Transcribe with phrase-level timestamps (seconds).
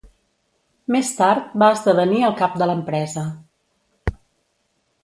[0.95, 3.29] Més tard va esdevenir el cap de l'empresa.